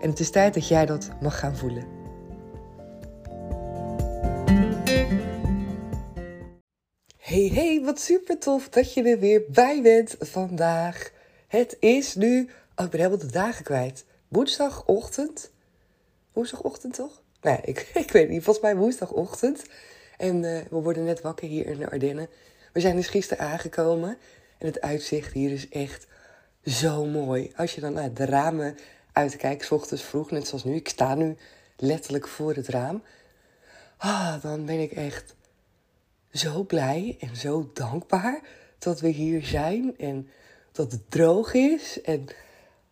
En 0.00 0.10
het 0.10 0.20
is 0.20 0.30
tijd 0.30 0.54
dat 0.54 0.68
jij 0.68 0.86
dat 0.86 1.08
mag 1.20 1.38
gaan 1.38 1.56
voelen. 1.56 1.96
Hey, 7.16 7.50
hey, 7.54 7.80
wat 7.84 8.00
super 8.00 8.38
tof 8.38 8.68
dat 8.68 8.94
je 8.94 9.02
er 9.02 9.18
weer 9.18 9.44
bij 9.48 9.82
bent 9.82 10.16
vandaag. 10.18 11.12
Het 11.48 11.76
is 11.80 12.14
nu, 12.14 12.50
oh, 12.76 12.84
ik 12.84 12.90
ben 12.90 13.00
helemaal 13.00 13.26
de 13.26 13.32
dagen 13.32 13.64
kwijt. 13.64 14.04
Woensdagochtend? 14.28 15.50
Woensdagochtend 16.32 16.94
toch? 16.94 17.22
Nee, 17.40 17.58
ik, 17.62 17.90
ik 18.04 18.10
weet 18.10 18.28
niet, 18.28 18.42
volgens 18.42 18.64
mij 18.64 18.76
woensdagochtend. 18.76 19.64
En 20.16 20.42
uh, 20.42 20.58
we 20.70 20.76
worden 20.76 21.04
net 21.04 21.20
wakker 21.20 21.48
hier 21.48 21.66
in 21.66 21.78
de 21.78 21.90
Ardennen. 21.90 22.28
We 22.72 22.80
zijn 22.80 22.96
dus 22.96 23.08
gisteren 23.08 23.44
aangekomen. 23.44 24.18
En 24.58 24.66
het 24.66 24.80
uitzicht 24.80 25.32
hier 25.32 25.50
is 25.50 25.68
echt 25.68 26.06
zo 26.64 27.04
mooi. 27.04 27.52
Als 27.56 27.74
je 27.74 27.80
dan 27.80 27.92
naar 27.92 28.14
de 28.14 28.24
ramen 28.24 28.76
uitkijk, 29.16 29.62
s 29.62 29.70
ochtends 29.70 30.02
vroeg, 30.02 30.30
net 30.30 30.46
zoals 30.46 30.64
nu. 30.64 30.74
Ik 30.74 30.88
sta 30.88 31.14
nu 31.14 31.36
letterlijk 31.76 32.28
voor 32.28 32.54
het 32.54 32.68
raam. 32.68 33.02
Ah, 33.96 34.42
dan 34.42 34.64
ben 34.64 34.80
ik 34.80 34.92
echt 34.92 35.34
zo 36.32 36.62
blij 36.62 37.16
en 37.20 37.36
zo 37.36 37.70
dankbaar 37.74 38.40
dat 38.78 39.00
we 39.00 39.08
hier 39.08 39.44
zijn. 39.44 39.94
En 39.98 40.28
dat 40.72 40.92
het 40.92 41.10
droog 41.10 41.54
is. 41.54 42.00
En 42.00 42.26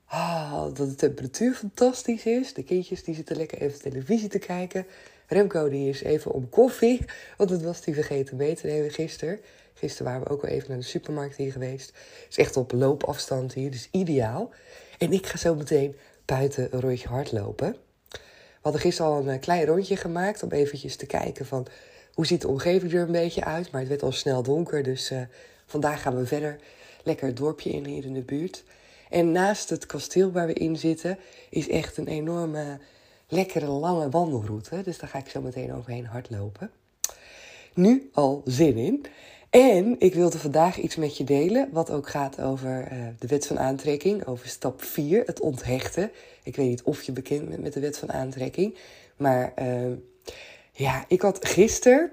ah, 0.04 0.62
dat 0.62 0.76
de 0.76 0.94
temperatuur 0.94 1.54
fantastisch 1.54 2.24
is. 2.24 2.54
De 2.54 2.64
kindjes 2.64 3.04
die 3.04 3.14
zitten 3.14 3.36
lekker 3.36 3.58
even 3.60 3.80
televisie 3.80 4.28
te 4.28 4.38
kijken. 4.38 4.86
Remco 5.26 5.68
die 5.68 5.88
is 5.88 6.02
even 6.02 6.32
om 6.32 6.48
koffie. 6.48 7.04
Want 7.36 7.50
dat 7.50 7.62
was 7.62 7.80
die 7.80 7.94
vergeten 7.94 8.36
mee 8.36 8.54
te 8.54 8.66
nemen 8.66 8.90
gisteren. 8.90 9.40
Gisteren 9.74 10.12
waren 10.12 10.26
we 10.26 10.32
ook 10.32 10.42
wel 10.42 10.50
even 10.50 10.68
naar 10.68 10.78
de 10.78 10.84
supermarkt 10.84 11.36
hier 11.36 11.52
geweest. 11.52 11.86
Het 11.88 12.26
is 12.30 12.36
echt 12.36 12.56
op 12.56 12.72
loopafstand 12.72 13.52
hier, 13.52 13.70
dus 13.70 13.88
ideaal. 13.90 14.50
En 14.98 15.12
ik 15.12 15.26
ga 15.26 15.38
zo 15.38 15.54
meteen 15.54 15.96
buiten 16.24 16.68
een 16.70 16.80
rondje 16.80 17.08
hardlopen. 17.08 17.76
We 18.10 18.70
hadden 18.70 18.80
gisteren 18.80 19.10
al 19.10 19.18
een 19.18 19.28
eh, 19.28 19.40
klein 19.40 19.66
rondje 19.66 19.96
gemaakt 19.96 20.42
om 20.42 20.50
eventjes 20.50 20.96
te 20.96 21.06
kijken 21.06 21.46
van 21.46 21.66
hoe 22.14 22.26
ziet 22.26 22.40
de 22.40 22.48
omgeving 22.48 22.92
er 22.92 23.00
een 23.00 23.12
beetje 23.12 23.44
uit. 23.44 23.70
Maar 23.70 23.80
het 23.80 23.90
werd 23.90 24.02
al 24.02 24.12
snel 24.12 24.42
donker, 24.42 24.82
dus 24.82 25.10
uh, 25.10 25.20
vandaag 25.66 26.02
gaan 26.02 26.16
we 26.16 26.26
verder 26.26 26.56
lekker 27.02 27.26
het 27.26 27.36
dorpje 27.36 27.70
in 27.70 27.84
hier 27.84 28.04
in 28.04 28.12
de 28.12 28.22
buurt. 28.22 28.64
En 29.10 29.32
naast 29.32 29.70
het 29.70 29.86
kasteel 29.86 30.32
waar 30.32 30.46
we 30.46 30.52
in 30.52 30.76
zitten 30.76 31.18
is 31.50 31.68
echt 31.68 31.96
een 31.96 32.08
enorme 32.08 32.78
lekkere 33.28 33.66
lange 33.66 34.08
wandelroute. 34.08 34.82
Dus 34.82 34.98
daar 34.98 35.08
ga 35.08 35.18
ik 35.18 35.28
zo 35.28 35.40
meteen 35.40 35.74
overheen 35.74 36.06
hardlopen. 36.06 36.70
Nu 37.74 38.10
al 38.12 38.42
zin 38.44 38.76
in. 38.76 39.06
En 39.54 39.96
ik 39.98 40.14
wilde 40.14 40.38
vandaag 40.38 40.78
iets 40.78 40.96
met 40.96 41.16
je 41.16 41.24
delen, 41.24 41.68
wat 41.72 41.90
ook 41.90 42.08
gaat 42.08 42.40
over 42.40 42.92
uh, 42.92 42.98
de 43.18 43.26
wet 43.26 43.46
van 43.46 43.58
aantrekking, 43.58 44.26
over 44.26 44.48
stap 44.48 44.82
4, 44.82 45.22
het 45.26 45.40
onthechten. 45.40 46.10
Ik 46.42 46.56
weet 46.56 46.68
niet 46.68 46.82
of 46.82 47.02
je 47.02 47.12
bekend 47.12 47.48
bent 47.48 47.62
met 47.62 47.72
de 47.72 47.80
wet 47.80 47.98
van 47.98 48.12
aantrekking, 48.12 48.76
maar 49.16 49.52
uh, 49.58 49.92
ja, 50.72 51.04
ik 51.08 51.22
had 51.22 51.46
gisteren 51.46 52.10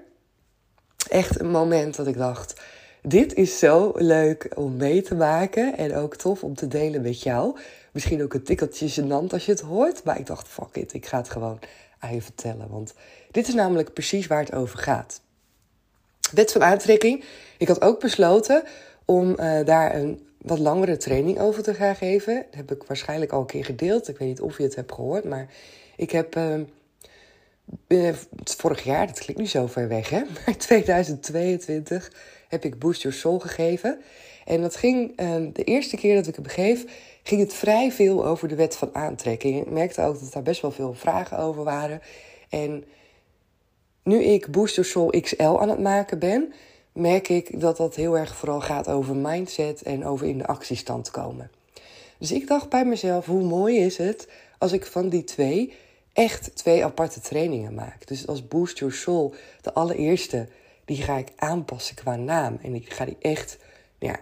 echt 1.08 1.40
een 1.40 1.50
moment 1.50 1.96
dat 1.96 2.06
ik 2.06 2.16
dacht: 2.16 2.60
dit 3.02 3.34
is 3.34 3.58
zo 3.58 3.92
leuk 3.94 4.52
om 4.54 4.76
mee 4.76 5.02
te 5.02 5.14
maken 5.14 5.76
en 5.76 5.94
ook 5.94 6.16
tof 6.16 6.44
om 6.44 6.54
te 6.54 6.68
delen 6.68 7.02
met 7.02 7.22
jou. 7.22 7.58
Misschien 7.92 8.22
ook 8.22 8.34
een 8.34 8.44
tikkeltje 8.44 9.02
gênant 9.02 9.32
als 9.32 9.46
je 9.46 9.52
het 9.52 9.60
hoort, 9.60 10.04
maar 10.04 10.18
ik 10.18 10.26
dacht: 10.26 10.48
fuck 10.48 10.76
it, 10.76 10.92
ik 10.92 11.06
ga 11.06 11.16
het 11.16 11.30
gewoon 11.30 11.58
aan 11.98 12.14
je 12.14 12.22
vertellen, 12.22 12.68
want 12.68 12.94
dit 13.30 13.48
is 13.48 13.54
namelijk 13.54 13.92
precies 13.92 14.26
waar 14.26 14.40
het 14.40 14.54
over 14.54 14.78
gaat. 14.78 15.21
Wet 16.32 16.52
van 16.52 16.62
aantrekking. 16.62 17.24
Ik 17.58 17.68
had 17.68 17.82
ook 17.82 18.00
besloten 18.00 18.62
om 19.04 19.30
uh, 19.30 19.64
daar 19.64 19.94
een 19.94 20.26
wat 20.38 20.58
langere 20.58 20.96
training 20.96 21.40
over 21.40 21.62
te 21.62 21.74
gaan 21.74 21.96
geven. 21.96 22.34
Dat 22.34 22.54
heb 22.54 22.72
ik 22.72 22.82
waarschijnlijk 22.82 23.32
al 23.32 23.40
een 23.40 23.46
keer 23.46 23.64
gedeeld. 23.64 24.08
Ik 24.08 24.18
weet 24.18 24.28
niet 24.28 24.40
of 24.40 24.56
je 24.56 24.62
het 24.62 24.74
hebt 24.74 24.92
gehoord, 24.92 25.24
maar 25.24 25.48
ik 25.96 26.10
heb 26.10 26.36
uh, 27.88 28.14
vorig 28.44 28.82
jaar, 28.84 29.06
dat 29.06 29.18
klinkt 29.18 29.42
nu 29.42 29.48
zo 29.48 29.66
ver 29.66 29.88
weg, 29.88 30.10
hè? 30.10 30.22
Maar 30.46 30.56
2022 30.56 32.12
heb 32.48 32.64
ik 32.64 32.78
Boost 32.78 33.02
Your 33.02 33.16
Soul 33.16 33.38
gegeven. 33.38 34.00
En 34.44 34.60
dat 34.60 34.76
ging, 34.76 35.16
de 35.52 35.64
eerste 35.64 35.96
keer 35.96 36.14
dat 36.14 36.26
ik 36.26 36.34
het 36.34 36.44
begeef, 36.44 36.84
ging 37.22 37.40
het 37.40 37.54
vrij 37.54 37.92
veel 37.92 38.26
over 38.26 38.48
de 38.48 38.54
wet 38.54 38.76
van 38.76 38.94
aantrekking. 38.94 39.60
Ik 39.60 39.70
merkte 39.70 40.02
ook 40.02 40.20
dat 40.20 40.32
daar 40.32 40.42
best 40.42 40.62
wel 40.62 40.70
veel 40.70 40.94
vragen 40.94 41.38
over 41.38 41.64
waren. 41.64 42.00
En 42.48 42.84
nu 44.02 44.22
ik 44.22 44.50
Booster 44.50 44.84
Soul 44.84 45.20
XL 45.20 45.58
aan 45.58 45.68
het 45.68 45.80
maken 45.80 46.18
ben, 46.18 46.52
merk 46.92 47.28
ik 47.28 47.60
dat 47.60 47.76
dat 47.76 47.94
heel 47.94 48.18
erg 48.18 48.36
vooral 48.36 48.60
gaat 48.60 48.88
over 48.88 49.16
mindset 49.16 49.82
en 49.82 50.04
over 50.04 50.26
in 50.26 50.38
de 50.38 50.46
actiestand 50.46 51.10
komen. 51.10 51.50
Dus 52.18 52.32
ik 52.32 52.46
dacht 52.46 52.68
bij 52.68 52.84
mezelf, 52.84 53.26
hoe 53.26 53.42
mooi 53.42 53.78
is 53.78 53.96
het 53.96 54.28
als 54.58 54.72
ik 54.72 54.86
van 54.86 55.08
die 55.08 55.24
twee 55.24 55.72
echt 56.12 56.56
twee 56.56 56.84
aparte 56.84 57.20
trainingen 57.20 57.74
maak. 57.74 58.06
Dus 58.06 58.26
als 58.26 58.48
Boost 58.48 58.78
Your 58.78 58.94
Soul, 58.94 59.34
de 59.60 59.72
allereerste, 59.72 60.48
die 60.84 61.02
ga 61.02 61.16
ik 61.16 61.32
aanpassen 61.36 61.94
qua 61.94 62.16
naam. 62.16 62.58
En 62.62 62.74
ik 62.74 62.92
ga 62.92 63.04
die 63.04 63.16
echt 63.20 63.58
ja, 63.98 64.20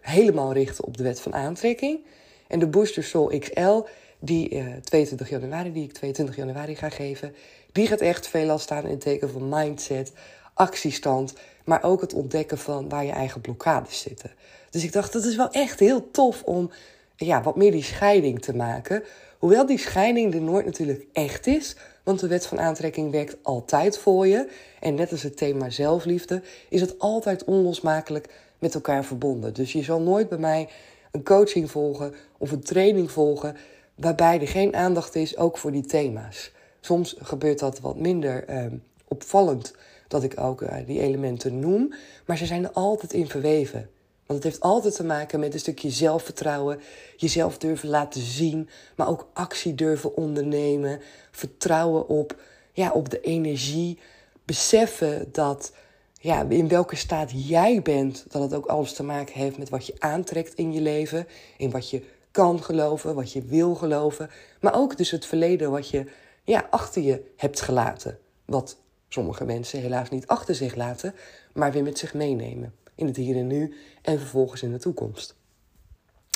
helemaal 0.00 0.52
richten 0.52 0.84
op 0.84 0.96
de 0.96 1.02
wet 1.02 1.20
van 1.20 1.34
aantrekking. 1.34 2.00
En 2.48 2.58
de 2.58 2.66
Booster 2.66 3.04
Soul 3.04 3.38
XL, 3.38 3.82
die 4.18 4.50
uh, 4.50 4.74
eh, 4.74 4.82
22 4.82 5.28
januari, 5.28 5.72
die 5.72 5.84
ik 5.84 5.92
22 5.92 6.36
januari 6.36 6.76
ga 6.76 6.88
geven, 6.88 7.34
die 7.74 7.86
gaat 7.86 8.00
echt 8.00 8.28
veelal 8.28 8.58
staan 8.58 8.84
in 8.84 8.90
het 8.90 9.00
teken 9.00 9.30
van 9.30 9.48
mindset, 9.48 10.12
actiestand, 10.54 11.34
maar 11.64 11.82
ook 11.82 12.00
het 12.00 12.12
ontdekken 12.12 12.58
van 12.58 12.88
waar 12.88 13.04
je 13.04 13.12
eigen 13.12 13.40
blokkades 13.40 14.00
zitten. 14.00 14.30
Dus 14.70 14.84
ik 14.84 14.92
dacht, 14.92 15.12
dat 15.12 15.24
is 15.24 15.36
wel 15.36 15.50
echt 15.50 15.80
heel 15.80 16.10
tof 16.10 16.42
om 16.42 16.70
ja, 17.16 17.42
wat 17.42 17.56
meer 17.56 17.70
die 17.70 17.82
scheiding 17.82 18.42
te 18.42 18.56
maken. 18.56 19.02
Hoewel 19.38 19.66
die 19.66 19.78
scheiding 19.78 20.34
er 20.34 20.40
nooit 20.40 20.64
natuurlijk 20.64 21.06
echt 21.12 21.46
is, 21.46 21.76
want 22.02 22.20
de 22.20 22.26
wet 22.26 22.46
van 22.46 22.60
aantrekking 22.60 23.10
werkt 23.10 23.36
altijd 23.42 23.98
voor 23.98 24.26
je. 24.26 24.48
En 24.80 24.94
net 24.94 25.10
als 25.10 25.22
het 25.22 25.36
thema 25.36 25.70
zelfliefde 25.70 26.42
is 26.68 26.80
het 26.80 26.98
altijd 26.98 27.44
onlosmakelijk 27.44 28.28
met 28.58 28.74
elkaar 28.74 29.04
verbonden. 29.04 29.54
Dus 29.54 29.72
je 29.72 29.82
zal 29.82 30.00
nooit 30.00 30.28
bij 30.28 30.38
mij 30.38 30.68
een 31.10 31.24
coaching 31.24 31.70
volgen 31.70 32.14
of 32.38 32.52
een 32.52 32.62
training 32.62 33.10
volgen 33.10 33.56
waarbij 33.94 34.40
er 34.40 34.48
geen 34.48 34.74
aandacht 34.74 35.14
is 35.14 35.36
ook 35.36 35.58
voor 35.58 35.72
die 35.72 35.86
thema's. 35.86 36.52
Soms 36.84 37.14
gebeurt 37.18 37.58
dat 37.58 37.80
wat 37.80 37.96
minder 37.96 38.50
uh, 38.50 38.72
opvallend 39.08 39.74
dat 40.08 40.22
ik 40.22 40.40
ook 40.40 40.60
uh, 40.60 40.76
die 40.86 41.00
elementen 41.00 41.58
noem, 41.58 41.94
maar 42.26 42.36
ze 42.36 42.46
zijn 42.46 42.64
er 42.64 42.72
altijd 42.72 43.12
in 43.12 43.28
verweven. 43.28 43.90
Want 44.26 44.42
het 44.42 44.52
heeft 44.52 44.60
altijd 44.60 44.94
te 44.94 45.04
maken 45.04 45.40
met 45.40 45.54
een 45.54 45.60
stukje 45.60 45.90
zelfvertrouwen, 45.90 46.80
jezelf 47.16 47.58
durven 47.58 47.88
laten 47.88 48.20
zien, 48.20 48.68
maar 48.96 49.08
ook 49.08 49.28
actie 49.32 49.74
durven 49.74 50.16
ondernemen, 50.16 51.00
vertrouwen 51.30 52.08
op, 52.08 52.36
ja, 52.72 52.92
op 52.92 53.10
de 53.10 53.20
energie, 53.20 53.98
beseffen 54.44 55.28
dat 55.32 55.72
ja, 56.20 56.46
in 56.48 56.68
welke 56.68 56.96
staat 56.96 57.30
jij 57.34 57.82
bent, 57.82 58.24
dat 58.28 58.42
het 58.42 58.54
ook 58.54 58.66
alles 58.66 58.92
te 58.92 59.02
maken 59.02 59.34
heeft 59.34 59.58
met 59.58 59.68
wat 59.68 59.86
je 59.86 59.94
aantrekt 59.98 60.54
in 60.54 60.72
je 60.72 60.80
leven, 60.80 61.26
in 61.56 61.70
wat 61.70 61.90
je 61.90 62.02
kan 62.30 62.62
geloven, 62.62 63.14
wat 63.14 63.32
je 63.32 63.42
wil 63.42 63.74
geloven, 63.74 64.30
maar 64.60 64.74
ook 64.74 64.96
dus 64.96 65.10
het 65.10 65.26
verleden 65.26 65.70
wat 65.70 65.88
je 65.88 66.04
ja, 66.44 66.66
achter 66.70 67.02
je 67.02 67.32
hebt 67.36 67.60
gelaten. 67.60 68.18
Wat 68.44 68.76
sommige 69.08 69.44
mensen 69.44 69.80
helaas 69.80 70.10
niet 70.10 70.26
achter 70.26 70.54
zich 70.54 70.74
laten, 70.74 71.14
maar 71.52 71.72
weer 71.72 71.82
met 71.82 71.98
zich 71.98 72.14
meenemen 72.14 72.74
in 72.94 73.06
het 73.06 73.16
hier 73.16 73.36
en 73.36 73.46
nu 73.46 73.74
en 74.02 74.18
vervolgens 74.18 74.62
in 74.62 74.72
de 74.72 74.78
toekomst. 74.78 75.34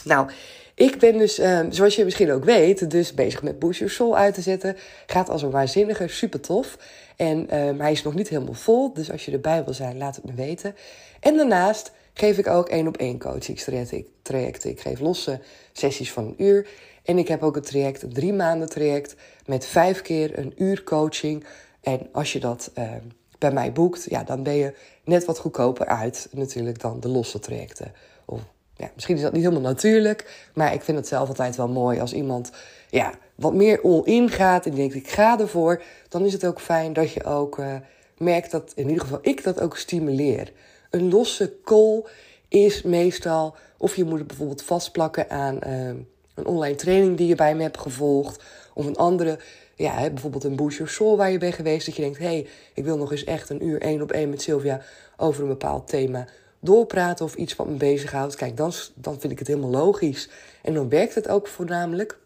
Nou, 0.05 0.31
ik 0.75 0.99
ben 0.99 1.19
dus, 1.19 1.39
ehm, 1.39 1.71
zoals 1.71 1.97
je 1.97 2.05
misschien 2.05 2.33
ook 2.33 2.45
weet, 2.45 2.91
dus 2.91 3.15
bezig 3.15 3.43
met 3.43 3.59
Boost 3.59 3.79
Your 3.79 3.93
Soul 3.93 4.17
uit 4.17 4.35
te 4.35 4.41
zetten. 4.41 4.77
Gaat 5.07 5.29
als 5.29 5.43
een 5.43 5.51
waanzinnige, 5.51 6.09
super 6.09 6.41
tof. 6.41 6.79
En 7.17 7.51
ehm, 7.51 7.79
hij 7.81 7.93
is 7.93 8.03
nog 8.03 8.15
niet 8.15 8.29
helemaal 8.29 8.55
vol, 8.55 8.93
dus 8.93 9.11
als 9.11 9.25
je 9.25 9.33
erbij 9.33 9.65
wil 9.65 9.75
zijn, 9.75 9.99
laat 9.99 10.17
het 10.17 10.25
me 10.25 10.35
weten. 10.35 10.75
En 11.21 11.37
daarnaast 11.37 11.93
geef 12.19 12.39
ik 12.39 12.47
ook 12.47 12.69
één 12.69 12.87
op 12.87 12.97
één 12.97 13.19
coachingstrajecten. 13.19 14.71
Ik 14.71 14.81
geef 14.81 15.01
losse 15.01 15.41
sessies 15.73 16.13
van 16.13 16.25
een 16.25 16.45
uur. 16.45 16.69
En 17.05 17.19
ik 17.19 17.29
heb 17.29 17.43
ook 17.43 17.57
een 17.57 17.63
traject, 17.63 18.03
een 18.03 18.13
drie 18.13 18.33
maanden 18.33 18.69
traject, 18.69 19.15
met 19.47 19.67
vijf 19.67 20.03
keer 20.03 20.39
een 20.39 20.53
uur 20.57 20.85
coaching. 20.85 21.45
En 21.81 22.09
als 22.13 22.33
je 22.33 22.41
dat 22.41 22.71
ehm, 22.75 23.03
bij 23.39 23.53
mij 23.53 23.73
boekt, 23.73 24.07
ja, 24.09 24.25
dan 24.25 24.43
ben 24.43 24.55
je 24.55 24.75
net 25.05 25.25
wat 25.25 25.39
goedkoper 25.39 25.87
uit 25.87 26.29
natuurlijk 26.31 26.81
dan 26.81 27.01
de 27.01 27.09
losse 27.09 27.39
trajecten. 27.39 27.93
Of 28.25 28.41
ja, 28.77 28.91
misschien 28.95 29.17
is 29.17 29.23
dat 29.23 29.33
niet 29.33 29.43
helemaal 29.43 29.71
natuurlijk, 29.71 30.49
maar 30.55 30.75
ik 30.75 30.83
vind 30.83 30.99
het 30.99 31.09
zelf 31.09 31.29
altijd 31.29 31.57
wel 31.57 31.69
mooi 31.69 32.01
als 32.01 32.13
iemand 32.13 32.51
ja, 32.91 33.15
wat 33.35 33.55
meer 33.55 33.81
all-in 33.83 34.31
gaat 34.31 34.67
en 34.67 34.75
denkt 34.75 34.95
ik 34.95 35.09
ga 35.09 35.39
ervoor. 35.41 35.83
Dan 36.09 36.25
is 36.25 36.33
het 36.33 36.47
ook 36.47 36.61
fijn 36.61 36.93
dat 36.93 37.13
je 37.13 37.25
ook 37.25 37.59
uh, 37.59 37.75
merkt 38.17 38.51
dat, 38.51 38.73
in 38.75 38.89
ieder 38.89 39.03
geval 39.03 39.19
ik 39.23 39.45
dat 39.45 39.61
ook 39.61 39.77
stimuleer. 39.77 40.53
Een 40.91 41.11
losse 41.11 41.55
call 41.65 42.05
is 42.49 42.83
meestal, 42.83 43.57
of 43.77 43.97
je 43.97 44.05
moet 44.05 44.19
het 44.19 44.27
bijvoorbeeld 44.27 44.63
vastplakken 44.63 45.31
aan 45.31 45.59
uh, 45.67 45.87
een 46.35 46.47
online 46.47 46.77
training 46.77 47.17
die 47.17 47.27
je 47.27 47.35
bij 47.35 47.55
me 47.55 47.63
hebt 47.63 47.79
gevolgd, 47.79 48.43
of 48.75 48.87
een 48.87 48.97
andere, 48.97 49.39
ja, 49.75 50.11
bijvoorbeeld 50.11 50.45
een 50.45 50.57
Boost 50.57 50.77
Your 50.77 50.93
Soul 50.93 51.17
waar 51.17 51.31
je 51.31 51.39
bent 51.39 51.55
geweest, 51.55 51.87
dat 51.87 51.97
je 51.97 52.03
denkt, 52.03 52.19
hé, 52.19 52.25
hey, 52.25 52.47
ik 52.75 52.85
wil 52.85 52.97
nog 52.97 53.11
eens 53.11 53.25
echt 53.25 53.51
een 53.51 53.67
uur 53.67 53.81
één 53.81 54.03
op 54.03 54.13
één 54.13 54.31
met 54.31 54.43
Sylvia 54.43 54.83
over 55.17 55.43
een 55.43 55.49
bepaald 55.49 55.89
thema 55.89 56.27
doorpraten 56.61 57.25
of 57.25 57.35
iets 57.35 57.57
wat 57.57 57.67
me 57.67 57.75
bezighoudt, 57.75 58.35
kijk, 58.35 58.57
dan, 58.57 58.73
dan 58.95 59.21
vind 59.21 59.33
ik 59.33 59.39
het 59.39 59.49
helemaal 59.49 59.71
logisch. 59.71 60.29
En 60.63 60.75
dan 60.75 60.89
werkt 60.89 61.15
het 61.15 61.29
ook 61.29 61.47
voornamelijk. 61.47 62.19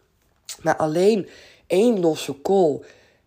Maar 0.61 0.75
alleen 0.75 1.27
één 1.67 1.99
losse 1.99 2.41
call. 2.41 2.79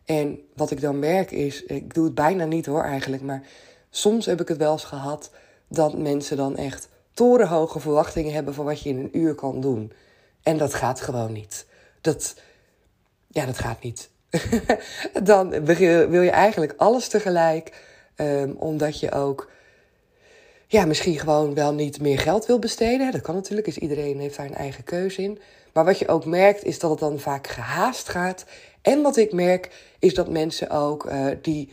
En 0.05 0.41
wat 0.55 0.71
ik 0.71 0.81
dan 0.81 0.99
merk 0.99 1.31
is, 1.31 1.65
ik 1.65 1.95
doe 1.95 2.05
het 2.05 2.15
bijna 2.15 2.45
niet 2.45 2.67
hoor 2.67 2.83
eigenlijk, 2.83 3.23
maar 3.23 3.43
soms 3.97 4.27
heb 4.27 4.41
ik 4.41 4.49
het 4.49 4.59
wel 4.59 4.73
eens 4.73 4.85
gehad 4.85 5.31
dat 5.69 5.99
mensen 5.99 6.37
dan 6.37 6.57
echt 6.57 6.89
torenhoge 7.13 7.81
verwachtingen 7.81 8.33
hebben 8.33 8.55
van 8.55 8.65
wat 8.65 8.83
je 8.83 8.89
in 8.89 8.99
een 8.99 9.19
uur 9.19 9.35
kan 9.35 9.61
doen. 9.61 9.93
En 10.43 10.59
dat 10.59 10.75
gaat 10.75 11.01
gewoon 11.01 11.33
niet. 11.33 11.67
Dat, 12.01 12.35
ja, 13.27 13.47
dat 13.47 13.59
gaat 13.59 13.83
niet. 13.83 14.11
dan 15.23 15.65
wil 15.65 16.23
je 16.23 16.31
eigenlijk 16.31 16.75
alles 16.77 17.09
tegelijk, 17.09 17.85
um, 18.17 18.57
omdat 18.59 19.01
je 19.01 19.13
ook 19.13 19.51
ja, 20.67 20.85
misschien 20.85 21.19
gewoon 21.19 21.55
wel 21.55 21.75
niet 21.75 22.01
meer 22.01 22.19
geld 22.19 22.47
wil 22.47 22.59
besteden. 22.59 23.13
Dat 23.13 23.21
kan 23.21 23.35
natuurlijk, 23.35 23.67
dus 23.67 23.79
iedereen 23.79 24.21
heeft 24.21 24.37
daar 24.37 24.47
een 24.47 24.55
eigen 24.55 24.85
keuze 24.85 25.23
in. 25.23 25.39
Maar 25.73 25.85
wat 25.85 25.99
je 25.99 26.09
ook 26.09 26.25
merkt, 26.25 26.65
is 26.65 26.79
dat 26.79 26.91
het 26.91 26.99
dan 26.99 27.19
vaak 27.19 27.47
gehaast 27.47 28.09
gaat. 28.09 28.45
En 28.83 29.03
wat 29.03 29.17
ik 29.17 29.33
merk, 29.33 29.95
is 29.99 30.15
dat 30.15 30.29
mensen 30.31 30.71
ook 30.71 31.07
uh, 31.11 31.27
die 31.43 31.71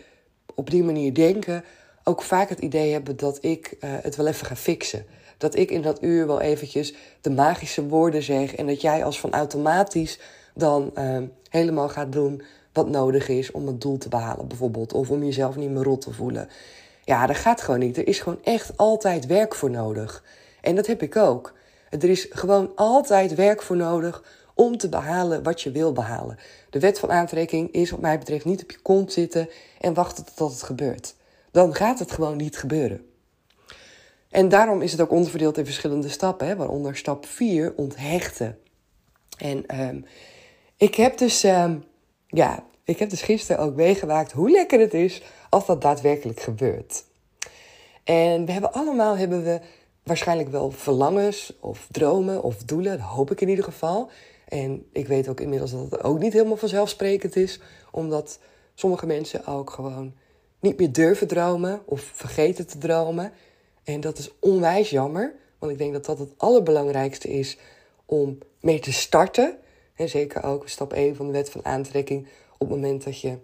op 0.56 0.70
die 0.70 0.84
manier 0.84 1.14
denken, 1.14 1.64
ook 2.04 2.22
vaak 2.22 2.50
het 2.50 2.60
idee 2.60 2.92
hebben 2.92 3.18
dat 3.18 3.38
ik 3.42 3.76
uh, 3.80 3.90
het 4.02 4.16
wel 4.16 4.28
even 4.28 4.46
ga 4.46 4.56
fixen. 4.56 5.06
Dat 5.38 5.56
ik 5.56 5.72
in 5.72 5.82
dat 5.82 6.04
uur 6.04 6.28
wel 6.28 6.42
eventjes 6.42 6.94
de 7.22 7.30
magische 7.30 7.88
woorden 7.88 8.24
zeg 8.24 8.56
en 8.56 8.68
dat 8.68 8.82
jij 8.82 9.04
als 9.04 9.20
van 9.20 9.32
automatisch 9.32 10.20
dan 10.54 10.92
uh, 10.98 11.18
helemaal 11.50 11.90
gaat 11.90 12.12
doen 12.12 12.42
wat 12.74 12.90
nodig 12.90 13.28
is 13.28 13.52
om 13.52 13.68
het 13.68 13.82
doel 13.82 13.98
te 13.98 14.10
behalen, 14.10 14.48
bijvoorbeeld. 14.48 14.94
Of 14.94 15.10
om 15.10 15.24
jezelf 15.24 15.56
niet 15.56 15.70
meer 15.70 15.84
rot 15.84 16.02
te 16.02 16.14
voelen. 16.14 16.50
Ja, 17.04 17.28
dat 17.28 17.36
gaat 17.36 17.62
gewoon 17.62 17.80
niet. 17.80 17.98
Er 17.98 18.08
is 18.08 18.20
gewoon 18.20 18.44
echt 18.44 18.78
altijd 18.78 19.26
werk 19.26 19.56
voor 19.56 19.70
nodig. 19.70 20.24
En 20.62 20.76
dat 20.76 20.88
heb 20.88 21.02
ik 21.02 21.16
ook. 21.16 21.54
Er 21.90 22.10
is 22.10 22.28
gewoon 22.30 22.72
altijd 22.76 23.36
werk 23.36 23.62
voor 23.62 23.76
nodig 23.76 24.24
om 24.54 24.78
te 24.78 24.90
behalen 24.90 25.44
wat 25.44 25.62
je 25.62 25.72
wil 25.72 25.94
behalen. 25.94 26.38
De 26.70 26.80
wet 26.80 27.00
van 27.00 27.12
aantrekking 27.12 27.72
is 27.72 27.90
wat 27.90 28.00
mij 28.00 28.20
betreft 28.20 28.46
niet 28.46 28.64
op 28.64 28.72
je 28.72 28.82
kont 28.82 29.12
zitten 29.12 29.50
en 29.80 29.94
wachten 29.94 30.26
tot 30.36 30.52
het 30.52 30.64
gebeurt. 30.64 31.16
Dan 31.54 31.76
gaat 31.76 32.00
het 32.00 32.12
gewoon 32.12 32.38
niet 32.38 32.58
gebeuren. 32.58 33.06
En 34.30 34.50
daarom 34.50 34.82
is 34.82 34.92
het 34.92 35.02
ook 35.02 35.12
onderverdeeld 35.12 35.58
in 35.58 35.66
verschillende 35.66 36.10
stappen, 36.10 36.48
hè, 36.48 36.56
waaronder 36.56 36.96
stap 36.96 37.26
4, 37.26 37.74
onthechten. 37.76 38.60
En 39.38 39.80
um, 39.80 40.06
ik 40.78 40.96
heb 40.96 41.18
dus, 41.18 41.44
um, 41.44 41.84
ja, 42.28 42.64
ik 42.84 43.00
heb 43.00 43.10
dus 43.10 43.22
gisteren 43.22 43.62
ook 43.62 43.76
meegemaakt 43.76 44.32
hoe 44.32 44.50
lekker 44.50 44.80
het 44.80 44.94
is 44.94 45.22
als 45.50 45.66
dat 45.66 45.82
daadwerkelijk 45.82 46.40
gebeurt. 46.40 47.06
En 48.04 48.46
we 48.46 48.52
hebben 48.52 48.74
allemaal 48.74 49.18
hebben 49.18 49.44
we 49.44 49.60
waarschijnlijk 50.04 50.50
wel 50.50 50.72
verlangens 50.72 51.54
of 51.60 51.88
dromen 51.92 52.44
of 52.44 52.58
doelen, 52.64 52.98
dat 52.98 53.08
hoop 53.08 53.32
ik 53.32 53.42
in 53.42 53.50
ieder 53.50 53.64
geval. 53.64 54.10
En 54.48 54.86
ik 54.92 55.08
weet 55.08 55.28
ook 55.28 55.40
inmiddels 55.40 55.72
dat 55.72 55.92
het 55.92 56.04
ook 56.04 56.20
niet 56.20 56.34
helemaal 56.34 56.58
vanzelfsprekend 56.58 57.36
is, 57.36 57.60
omdat 57.92 58.40
sommige 58.74 59.06
mensen 59.06 59.46
ook 59.46 59.70
gewoon 59.70 60.14
niet 60.64 60.78
meer 60.78 60.92
durven 60.92 61.28
dromen 61.28 61.82
of 61.86 62.02
vergeten 62.02 62.68
te 62.68 62.78
dromen. 62.78 63.32
En 63.84 64.02
dat 64.02 64.18
is 64.18 64.32
onwijs 64.40 64.90
jammer, 64.90 65.34
want 65.60 65.72
ik 65.72 65.78
denk 65.78 65.94
dat 65.94 66.06
dat 66.06 66.20
het 66.20 66.34
allerbelangrijkste 66.38 67.30
is 67.30 67.58
om 68.06 68.38
mee 68.60 68.80
te 68.80 68.94
starten. 68.94 69.58
En 69.96 70.10
zeker 70.10 70.44
ook 70.44 70.70
stap 70.70 70.94
1 70.94 71.16
van 71.16 71.26
de 71.26 71.32
wet 71.32 71.50
van 71.50 71.66
aantrekking, 71.66 72.28
op 72.54 72.60
het 72.60 72.70
moment 72.70 73.04
dat 73.04 73.20
je 73.20 73.38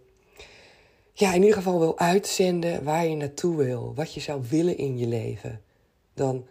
ja, 1.13 1.33
in 1.33 1.41
ieder 1.41 1.57
geval 1.57 1.79
wil 1.79 1.99
uitzenden 1.99 2.83
waar 2.83 3.07
je 3.07 3.15
naartoe 3.15 3.57
wil, 3.57 3.93
wat 3.95 4.13
je 4.13 4.19
zou 4.19 4.41
willen 4.49 4.77
in 4.77 4.97
je 4.97 5.07
leven, 5.07 5.61
dan 6.13 6.47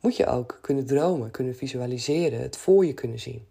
moet 0.00 0.16
je 0.16 0.26
ook 0.26 0.58
kunnen 0.62 0.86
dromen, 0.86 1.30
kunnen 1.30 1.56
visualiseren, 1.56 2.40
het 2.40 2.56
voor 2.56 2.86
je 2.86 2.94
kunnen 2.94 3.18
zien. 3.18 3.46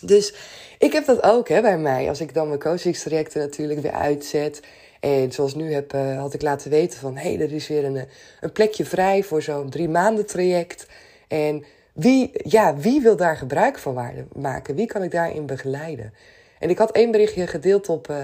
Dus 0.00 0.34
ik 0.78 0.92
heb 0.92 1.06
dat 1.06 1.22
ook 1.22 1.48
hè, 1.48 1.60
bij 1.60 1.78
mij. 1.78 2.08
Als 2.08 2.20
ik 2.20 2.34
dan 2.34 2.48
mijn 2.48 2.60
coachingstrajecten 2.60 3.40
natuurlijk 3.40 3.80
weer 3.80 3.92
uitzet. 3.92 4.62
En 5.00 5.32
zoals 5.32 5.54
nu 5.54 5.72
heb, 5.72 5.94
uh, 5.94 6.18
had 6.18 6.34
ik 6.34 6.42
laten 6.42 6.70
weten 6.70 6.98
van... 6.98 7.16
hé, 7.16 7.34
hey, 7.34 7.40
er 7.40 7.52
is 7.52 7.68
weer 7.68 7.84
een, 7.84 8.06
een 8.40 8.52
plekje 8.52 8.84
vrij 8.84 9.22
voor 9.22 9.42
zo'n 9.42 9.70
drie 9.70 9.88
maanden 9.88 10.26
traject. 10.26 10.86
En 11.28 11.64
wie, 11.92 12.30
ja, 12.32 12.76
wie 12.76 13.00
wil 13.00 13.16
daar 13.16 13.36
gebruik 13.36 13.78
van 13.78 14.26
maken? 14.32 14.74
Wie 14.74 14.86
kan 14.86 15.02
ik 15.02 15.10
daarin 15.10 15.46
begeleiden? 15.46 16.14
En 16.58 16.70
ik 16.70 16.78
had 16.78 16.90
één 16.90 17.10
berichtje 17.10 17.46
gedeeld 17.46 17.88
op, 17.88 18.08
uh, 18.10 18.16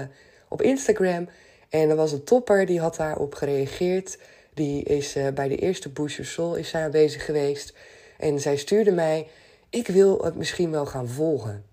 op 0.47 0.61
Instagram... 0.61 1.27
En 1.69 1.89
er 1.89 1.95
was 1.95 2.11
een 2.11 2.23
topper 2.23 2.65
die 2.65 2.79
had 2.79 2.95
daarop 2.95 3.33
gereageerd. 3.33 4.17
Die 4.53 4.83
is 4.83 5.17
bij 5.33 5.47
de 5.47 5.55
eerste 5.55 5.89
Boost 5.89 6.15
Your 6.15 6.31
Soul 6.31 6.55
is 6.55 6.69
zij 6.69 6.83
aanwezig 6.83 7.25
geweest. 7.25 7.73
En 8.17 8.39
zij 8.39 8.57
stuurde 8.57 8.91
mij, 8.91 9.27
ik 9.69 9.87
wil 9.87 10.23
het 10.23 10.35
misschien 10.35 10.71
wel 10.71 10.85
gaan 10.85 11.07
volgen. 11.07 11.65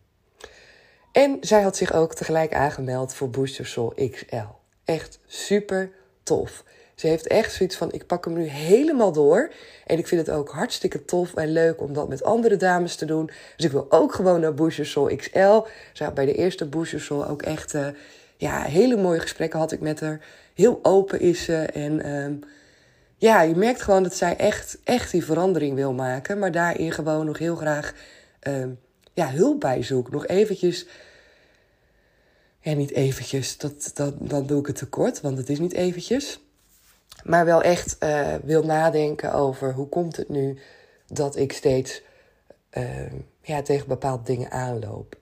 En 1.13 1.37
zij 1.41 1.63
had 1.63 1.77
zich 1.77 1.93
ook 1.93 2.15
tegelijk 2.15 2.55
aangemeld 2.55 3.15
voor 3.15 3.31
Boost 3.31 3.57
Your 3.57 3.71
Soul 3.71 3.95
XL. 4.11 4.62
Echt 4.93 5.19
super 5.27 5.91
tof. 6.23 6.65
Ze 6.95 7.07
heeft 7.07 7.27
echt 7.27 7.53
zoiets 7.53 7.77
van: 7.77 7.93
ik 7.93 8.07
pak 8.07 8.25
hem 8.25 8.35
nu 8.35 8.45
helemaal 8.45 9.13
door. 9.13 9.53
En 9.87 9.99
ik 9.99 10.07
vind 10.07 10.27
het 10.27 10.37
ook 10.37 10.51
hartstikke 10.51 11.05
tof 11.05 11.35
en 11.35 11.53
leuk 11.53 11.81
om 11.81 11.93
dat 11.93 12.09
met 12.09 12.23
andere 12.23 12.57
dames 12.57 12.97
te 12.97 13.05
doen. 13.05 13.31
Dus 13.57 13.67
ik 13.67 13.73
wil 13.73 13.87
ook 13.89 14.15
gewoon 14.15 14.41
naar 14.41 14.55
Soul 14.71 15.17
XL. 15.17 15.61
Ze 15.93 16.11
bij 16.15 16.27
de 16.27 16.35
eerste 16.35 16.69
Soul 16.83 17.27
ook 17.27 17.43
echt 17.43 17.75
uh, 17.75 17.87
ja, 18.37 18.63
hele 18.63 18.97
mooie 18.97 19.21
gesprekken 19.21 19.59
had 19.59 19.73
ik 19.73 19.81
met 19.81 20.01
haar. 20.01 20.21
Heel 20.55 20.79
open 20.83 21.21
is 21.21 21.45
ze. 21.45 21.57
En 21.57 22.15
um, 22.15 22.41
ja, 23.17 23.43
je 23.43 23.55
merkt 23.55 23.83
gewoon 23.83 24.03
dat 24.03 24.15
zij 24.15 24.37
echt, 24.37 24.79
echt 24.85 25.11
die 25.11 25.25
verandering 25.25 25.75
wil 25.75 25.93
maken. 25.93 26.39
Maar 26.39 26.53
daarin 26.53 26.93
gewoon 26.93 27.27
nog 27.27 27.39
heel 27.39 27.57
graag 27.57 27.95
um, 28.49 28.79
ja, 29.13 29.31
hulp 29.31 29.61
bij 29.61 29.83
zoekt. 29.83 30.11
Nog 30.11 30.27
eventjes. 30.27 30.87
Ja, 32.63 32.73
niet 32.73 32.93
eventjes. 32.93 33.59
Dat, 33.59 33.91
dat, 33.95 34.15
dan 34.19 34.47
doe 34.47 34.61
ik 34.61 34.67
het 34.67 34.77
tekort, 34.77 35.21
want 35.21 35.39
het 35.39 35.49
is 35.49 35.59
niet 35.59 35.73
eventjes. 35.73 36.41
Maar 37.25 37.45
wel 37.45 37.63
echt 37.63 37.97
uh, 38.01 38.35
wil 38.43 38.63
nadenken 38.63 39.33
over 39.33 39.73
hoe 39.73 39.89
komt 39.89 40.17
het 40.17 40.29
nu 40.29 40.59
dat 41.07 41.37
ik 41.37 41.53
steeds 41.53 42.03
uh, 42.79 43.13
ja, 43.41 43.63
tegen 43.63 43.89
bepaalde 43.89 44.25
dingen 44.25 44.51
aanloop. 44.51 45.19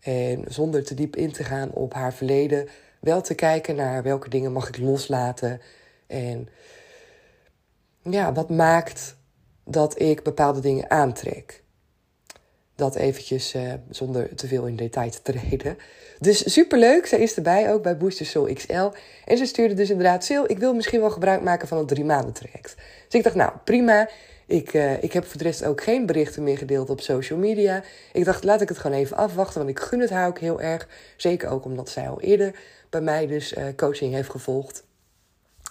En 0.00 0.44
zonder 0.48 0.84
te 0.84 0.94
diep 0.94 1.16
in 1.16 1.32
te 1.32 1.44
gaan 1.44 1.72
op 1.72 1.94
haar 1.94 2.14
verleden, 2.14 2.68
wel 3.00 3.20
te 3.20 3.34
kijken 3.34 3.76
naar 3.76 4.02
welke 4.02 4.28
dingen 4.28 4.52
mag 4.52 4.68
ik 4.68 4.78
loslaten. 4.78 5.60
En 6.06 6.48
ja, 8.02 8.32
wat 8.32 8.50
maakt 8.50 9.16
dat 9.64 10.00
ik 10.00 10.22
bepaalde 10.22 10.60
dingen 10.60 10.90
aantrek. 10.90 11.63
Dat 12.76 12.94
eventjes 12.94 13.54
uh, 13.54 13.72
zonder 13.90 14.34
te 14.34 14.46
veel 14.46 14.66
in 14.66 14.76
detail 14.76 15.10
te 15.10 15.22
treden. 15.22 15.78
Dus 16.18 16.52
superleuk, 16.52 17.06
zij 17.06 17.18
is 17.18 17.34
erbij 17.34 17.72
ook 17.72 17.82
bij 17.82 17.96
Booster 17.96 18.26
Soul 18.26 18.54
XL. 18.54 18.90
En 19.24 19.36
ze 19.36 19.44
stuurde 19.46 19.74
dus 19.74 19.90
inderdaad, 19.90 20.24
Sil, 20.28 20.44
ik 20.50 20.58
wil 20.58 20.74
misschien 20.74 21.00
wel 21.00 21.10
gebruik 21.10 21.42
maken 21.42 21.68
van 21.68 21.78
een 21.78 21.86
drie 21.86 22.04
maanden 22.04 22.32
traject. 22.32 22.74
Dus 23.04 23.14
ik 23.14 23.22
dacht, 23.22 23.36
nou 23.36 23.52
prima, 23.64 24.08
ik, 24.46 24.74
uh, 24.74 25.02
ik 25.02 25.12
heb 25.12 25.24
voor 25.24 25.38
de 25.38 25.44
rest 25.44 25.64
ook 25.64 25.82
geen 25.82 26.06
berichten 26.06 26.42
meer 26.42 26.58
gedeeld 26.58 26.90
op 26.90 27.00
social 27.00 27.38
media. 27.38 27.82
Ik 28.12 28.24
dacht, 28.24 28.44
laat 28.44 28.60
ik 28.60 28.68
het 28.68 28.78
gewoon 28.78 28.96
even 28.96 29.16
afwachten, 29.16 29.58
want 29.58 29.70
ik 29.70 29.80
gun 29.80 30.00
het 30.00 30.10
haar 30.10 30.28
ook 30.28 30.38
heel 30.38 30.60
erg. 30.60 30.88
Zeker 31.16 31.48
ook 31.48 31.64
omdat 31.64 31.88
zij 31.88 32.08
al 32.08 32.20
eerder 32.20 32.54
bij 32.90 33.00
mij 33.00 33.26
dus 33.26 33.52
uh, 33.52 33.64
coaching 33.76 34.12
heeft 34.12 34.30
gevolgd. 34.30 34.84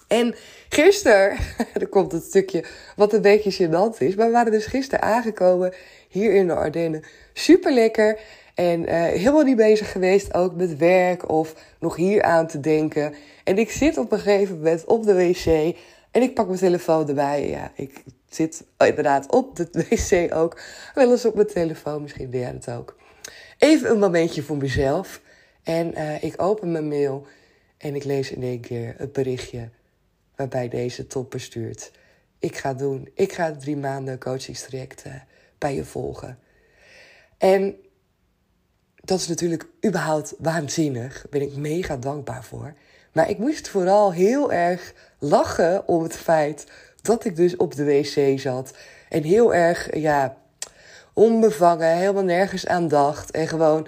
En 0.08 0.34
gisteren, 0.68 1.36
er 1.80 1.86
komt 1.86 2.12
het 2.12 2.24
stukje 2.24 2.64
wat 2.96 3.12
een 3.12 3.22
beetje 3.22 3.52
gênant 3.52 3.98
is, 3.98 4.14
maar 4.14 4.26
we 4.26 4.32
waren 4.32 4.52
dus 4.52 4.66
gisteren 4.66 5.02
aangekomen 5.02 5.74
hier 6.14 6.34
in 6.34 6.46
de 6.46 6.54
Ardennen. 6.54 7.02
Super 7.32 7.72
lekker. 7.72 8.18
En 8.54 8.80
uh, 8.80 9.02
helemaal 9.04 9.42
niet 9.42 9.56
bezig 9.56 9.92
geweest 9.92 10.34
ook 10.34 10.54
met 10.54 10.76
werk 10.76 11.28
of 11.28 11.54
nog 11.80 11.96
hier 11.96 12.22
aan 12.22 12.46
te 12.46 12.60
denken. 12.60 13.14
En 13.44 13.58
ik 13.58 13.70
zit 13.70 13.98
op 13.98 14.12
een 14.12 14.18
gegeven 14.18 14.56
moment 14.56 14.84
op 14.84 15.04
de 15.04 15.14
wc 15.14 15.76
en 16.10 16.22
ik 16.22 16.34
pak 16.34 16.46
mijn 16.46 16.58
telefoon 16.58 17.08
erbij. 17.08 17.48
Ja, 17.48 17.72
ik 17.74 18.02
zit 18.28 18.64
inderdaad 18.78 19.32
op 19.32 19.56
de 19.56 19.68
wc 19.88 20.34
ook. 20.34 20.60
Wel 20.94 21.10
eens 21.10 21.24
op 21.24 21.34
mijn 21.34 21.46
telefoon, 21.46 22.02
misschien 22.02 22.30
deed 22.30 22.40
jij 22.40 22.50
het 22.50 22.70
ook. 22.70 22.96
Even 23.58 23.90
een 23.90 23.98
momentje 23.98 24.42
voor 24.42 24.56
mezelf. 24.56 25.20
En 25.62 25.98
uh, 25.98 26.22
ik 26.22 26.42
open 26.42 26.72
mijn 26.72 26.88
mail 26.88 27.26
en 27.78 27.94
ik 27.94 28.04
lees 28.04 28.30
in 28.30 28.42
één 28.42 28.60
keer 28.60 28.94
het 28.98 29.12
berichtje 29.12 29.68
waarbij 30.36 30.68
deze 30.68 31.06
topper 31.06 31.40
stuurt. 31.40 31.90
Ik 32.38 32.56
ga 32.56 32.74
doen, 32.74 33.08
ik 33.14 33.32
ga 33.32 33.56
drie 33.56 33.76
maanden 33.76 34.18
coachingstraject 34.18 35.04
uh, 35.06 35.14
bij 35.64 35.74
je 35.74 35.84
volgen. 35.84 36.38
En 37.38 37.76
dat 38.94 39.18
is 39.18 39.28
natuurlijk 39.28 39.66
überhaupt 39.86 40.34
waanzinnig. 40.38 41.12
Daar 41.12 41.26
ben 41.30 41.42
ik 41.42 41.56
mega 41.56 41.96
dankbaar 41.96 42.44
voor. 42.44 42.74
Maar 43.12 43.30
ik 43.30 43.38
moest 43.38 43.68
vooral 43.68 44.12
heel 44.12 44.52
erg 44.52 44.92
lachen 45.18 45.88
om 45.88 46.02
het 46.02 46.16
feit 46.16 46.66
dat 47.02 47.24
ik 47.24 47.36
dus 47.36 47.56
op 47.56 47.74
de 47.74 47.84
wc 47.84 48.40
zat. 48.40 48.76
En 49.08 49.22
heel 49.22 49.54
erg, 49.54 49.96
ja, 49.96 50.36
onbevangen, 51.12 51.96
helemaal 51.96 52.24
nergens 52.24 52.66
aan 52.66 52.88
dacht. 52.88 53.30
En 53.30 53.48
gewoon 53.48 53.86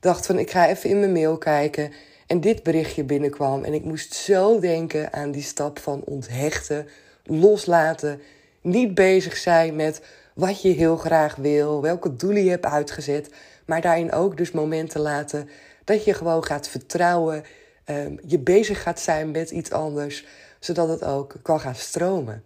dacht 0.00 0.26
van, 0.26 0.38
ik 0.38 0.50
ga 0.50 0.68
even 0.68 0.90
in 0.90 1.00
mijn 1.00 1.12
mail 1.12 1.38
kijken. 1.38 1.92
En 2.26 2.40
dit 2.40 2.62
berichtje 2.62 3.04
binnenkwam. 3.04 3.64
En 3.64 3.74
ik 3.74 3.84
moest 3.84 4.14
zo 4.14 4.60
denken 4.60 5.12
aan 5.12 5.30
die 5.30 5.42
stap 5.42 5.78
van 5.78 6.02
onthechten, 6.04 6.88
loslaten. 7.24 8.20
Niet 8.62 8.94
bezig 8.94 9.36
zijn 9.36 9.76
met 9.76 10.00
wat 10.38 10.62
je 10.62 10.68
heel 10.68 10.96
graag 10.96 11.34
wil, 11.34 11.82
welke 11.82 12.16
doelen 12.16 12.44
je 12.44 12.50
hebt 12.50 12.64
uitgezet. 12.64 13.30
Maar 13.66 13.80
daarin 13.80 14.12
ook 14.12 14.36
dus 14.36 14.50
momenten 14.50 15.00
laten 15.00 15.48
dat 15.84 16.04
je 16.04 16.14
gewoon 16.14 16.44
gaat 16.44 16.68
vertrouwen. 16.68 17.44
Um, 17.84 18.18
je 18.26 18.38
bezig 18.38 18.82
gaat 18.82 19.00
zijn 19.00 19.30
met 19.30 19.50
iets 19.50 19.70
anders, 19.70 20.24
zodat 20.58 20.88
het 20.88 21.04
ook 21.04 21.34
kan 21.42 21.60
gaan 21.60 21.74
stromen. 21.74 22.44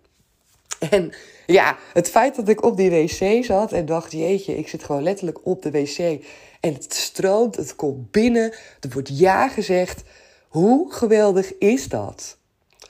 En 0.91 1.13
ja, 1.47 1.77
het 1.93 2.11
feit 2.11 2.37
dat 2.37 2.49
ik 2.49 2.65
op 2.65 2.77
die 2.77 2.91
wc 2.91 3.45
zat 3.45 3.73
en 3.73 3.87
dacht: 3.87 4.13
jeetje, 4.13 4.59
ik 4.59 4.69
zit 4.69 4.85
gewoon 4.85 5.03
letterlijk 5.03 5.47
op 5.47 5.63
de 5.63 5.71
wc. 5.71 5.99
En 6.61 6.73
het 6.73 6.95
stroomt, 6.95 7.57
het 7.57 7.77
komt 7.77 8.11
binnen, 8.11 8.53
er 8.81 8.91
wordt 8.93 9.19
ja 9.19 9.49
gezegd. 9.49 10.03
Hoe 10.49 10.93
geweldig 10.93 11.59
is 11.59 11.89
dat? 11.89 12.37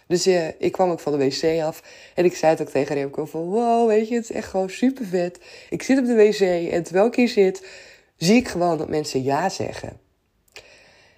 Dus 0.06 0.26
uh, 0.26 0.48
ik 0.58 0.72
kwam 0.72 0.90
ook 0.90 1.00
van 1.00 1.18
de 1.18 1.24
wc 1.24 1.62
af 1.62 1.82
en 2.14 2.24
ik 2.24 2.36
zei 2.36 2.52
het 2.52 2.60
ook 2.60 2.68
tegen 2.68 2.94
Remco 2.94 3.24
van... 3.24 3.40
Wow, 3.40 3.88
weet 3.88 4.08
je, 4.08 4.14
het 4.14 4.24
is 4.24 4.36
echt 4.36 4.48
gewoon 4.48 4.70
super 4.70 5.06
vet. 5.06 5.38
Ik 5.70 5.82
zit 5.82 5.98
op 5.98 6.04
de 6.04 6.14
wc 6.14 6.40
en 6.72 6.82
terwijl 6.82 7.06
ik 7.06 7.14
hier 7.14 7.28
zit, 7.28 7.66
zie 8.16 8.36
ik 8.36 8.48
gewoon 8.48 8.78
dat 8.78 8.88
mensen 8.88 9.22
ja 9.22 9.48
zeggen. 9.48 10.00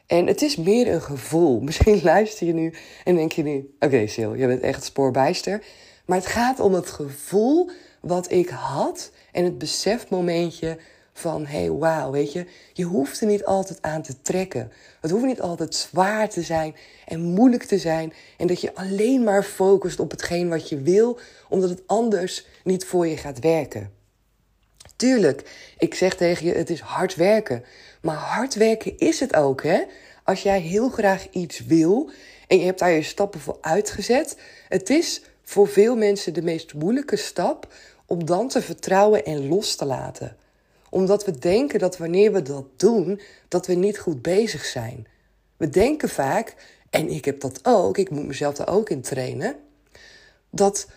En 0.06 0.26
het 0.26 0.42
is 0.42 0.56
meer 0.56 0.88
een 0.88 1.02
gevoel. 1.02 1.60
Misschien 1.66 2.00
luister 2.02 2.46
je 2.46 2.54
nu 2.54 2.74
en 3.04 3.16
denk 3.16 3.32
je 3.32 3.42
nu... 3.42 3.74
Oké, 3.80 4.06
Sil, 4.14 4.34
je 4.34 4.46
bent 4.46 4.62
echt 4.62 4.84
spoorbijster. 4.84 5.62
Maar 6.04 6.18
het 6.18 6.26
gaat 6.26 6.60
om 6.60 6.74
het 6.74 6.90
gevoel 6.90 7.70
wat 8.00 8.30
ik 8.30 8.48
had 8.48 9.10
en 9.32 9.44
het 9.44 9.58
besefmomentje 9.58 10.78
van 11.16 11.46
hey, 11.46 11.70
wauw, 11.70 12.10
weet 12.10 12.32
je, 12.32 12.46
je 12.72 12.84
hoeft 12.84 13.20
er 13.20 13.26
niet 13.26 13.44
altijd 13.44 13.82
aan 13.82 14.02
te 14.02 14.22
trekken. 14.22 14.72
Het 15.00 15.10
hoeft 15.10 15.24
niet 15.24 15.40
altijd 15.40 15.74
zwaar 15.74 16.28
te 16.28 16.42
zijn 16.42 16.74
en 17.06 17.20
moeilijk 17.20 17.62
te 17.62 17.78
zijn 17.78 18.12
en 18.38 18.46
dat 18.46 18.60
je 18.60 18.74
alleen 18.74 19.24
maar 19.24 19.42
focust 19.42 20.00
op 20.00 20.10
hetgeen 20.10 20.48
wat 20.48 20.68
je 20.68 20.80
wil, 20.80 21.18
omdat 21.48 21.70
het 21.70 21.82
anders 21.86 22.46
niet 22.64 22.84
voor 22.84 23.06
je 23.06 23.16
gaat 23.16 23.38
werken. 23.38 23.92
Tuurlijk, 24.96 25.72
ik 25.78 25.94
zeg 25.94 26.16
tegen 26.16 26.46
je, 26.46 26.52
het 26.52 26.70
is 26.70 26.80
hard 26.80 27.14
werken. 27.14 27.64
Maar 28.02 28.16
hard 28.16 28.54
werken 28.54 28.98
is 28.98 29.20
het 29.20 29.36
ook, 29.36 29.62
hè? 29.62 29.82
Als 30.24 30.42
jij 30.42 30.60
heel 30.60 30.88
graag 30.88 31.30
iets 31.30 31.64
wil 31.64 32.10
en 32.48 32.58
je 32.58 32.64
hebt 32.64 32.78
daar 32.78 32.90
je 32.90 33.02
stappen 33.02 33.40
voor 33.40 33.58
uitgezet, 33.60 34.36
het 34.68 34.90
is 34.90 35.22
voor 35.42 35.68
veel 35.68 35.96
mensen 35.96 36.34
de 36.34 36.42
meest 36.42 36.74
moeilijke 36.74 37.16
stap 37.16 37.72
om 38.06 38.24
dan 38.24 38.48
te 38.48 38.62
vertrouwen 38.62 39.24
en 39.24 39.48
los 39.48 39.76
te 39.76 39.84
laten. 39.84 40.36
Omdat 40.94 41.24
we 41.24 41.38
denken 41.38 41.78
dat 41.78 41.96
wanneer 41.96 42.32
we 42.32 42.42
dat 42.42 42.64
doen, 42.76 43.20
dat 43.48 43.66
we 43.66 43.74
niet 43.74 43.98
goed 43.98 44.22
bezig 44.22 44.64
zijn. 44.64 45.06
We 45.56 45.68
denken 45.68 46.08
vaak, 46.08 46.54
en 46.90 47.08
ik 47.08 47.24
heb 47.24 47.40
dat 47.40 47.60
ook, 47.62 47.98
ik 47.98 48.10
moet 48.10 48.26
mezelf 48.26 48.54
daar 48.54 48.68
ook 48.68 48.90
in 48.90 49.00
trainen, 49.00 49.56
dat 50.50 50.88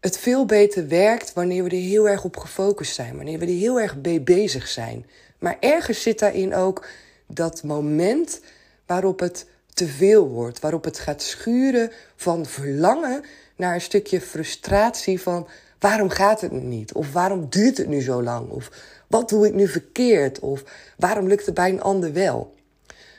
het 0.00 0.18
veel 0.18 0.46
beter 0.46 0.88
werkt 0.88 1.32
wanneer 1.32 1.64
we 1.64 1.70
er 1.70 1.76
heel 1.76 2.08
erg 2.08 2.24
op 2.24 2.36
gefocust 2.36 2.94
zijn, 2.94 3.16
wanneer 3.16 3.38
we 3.38 3.44
er 3.44 3.52
heel 3.52 3.80
erg 3.80 3.96
mee 4.02 4.20
bezig 4.20 4.68
zijn. 4.68 5.06
Maar 5.38 5.56
ergens 5.60 6.02
zit 6.02 6.18
daarin 6.18 6.54
ook 6.54 6.86
dat 7.26 7.62
moment 7.62 8.40
waarop 8.86 9.20
het 9.20 9.46
te 9.74 9.86
veel 9.86 10.28
wordt, 10.28 10.60
waarop 10.60 10.84
het 10.84 10.98
gaat 10.98 11.22
schuren 11.22 11.90
van 12.16 12.46
verlangen 12.46 13.24
naar 13.56 13.74
een 13.74 13.80
stukje 13.80 14.20
frustratie 14.20 15.20
van 15.20 15.48
waarom 15.78 16.08
gaat 16.08 16.40
het 16.40 16.52
nu 16.52 16.60
niet? 16.60 16.92
Of 16.92 17.12
waarom 17.12 17.46
duurt 17.48 17.76
het 17.76 17.88
nu 17.88 18.00
zo 18.00 18.22
lang? 18.22 18.50
Of 18.50 18.70
wat 19.08 19.28
doe 19.28 19.46
ik 19.46 19.54
nu 19.54 19.68
verkeerd? 19.68 20.40
Of 20.40 20.62
waarom 20.96 21.28
lukt 21.28 21.46
het 21.46 21.54
bij 21.54 21.70
een 21.70 21.82
ander 21.82 22.12
wel? 22.12 22.54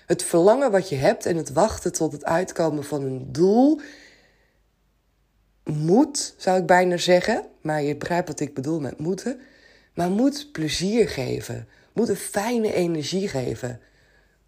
Het 0.06 0.24
verlangen 0.24 0.72
wat 0.72 0.90
je 0.90 0.96
hebt 0.96 1.26
en 1.26 1.38
het 1.38 1.54
wachten 1.54 1.94
tot 1.94 2.12
het 2.12 2.26
uitkomen 2.26 2.84
van 2.84 3.04
een 3.04 3.32
doel 3.32 3.80
moet, 5.64 6.34
zou 6.38 6.60
ik 6.60 6.66
bijna 6.66 6.98
zeggen, 6.98 7.46
maar 7.62 7.84
je 7.84 7.96
begrijpt 7.96 8.28
wat 8.28 8.40
ik 8.40 8.54
bedoel 8.54 8.80
met 8.80 9.00
moeten, 9.00 9.40
maar 9.94 10.10
moet 10.10 10.50
plezier 10.52 11.10
geven, 11.10 11.68
moet 11.94 12.10
een 12.10 12.16
fijne 12.16 12.74
energie 12.74 13.28
geven, 13.28 13.80